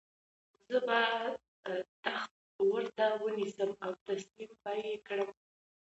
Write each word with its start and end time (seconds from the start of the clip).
زه 0.67 0.77
به 0.87 0.99
تخت 2.03 2.33
ورته 2.71 3.05
ونیسم 3.23 3.71
او 3.83 3.91
تسلیم 4.07 4.51
به 4.63 4.71
یې 4.83 4.93
کړم. 5.07 5.29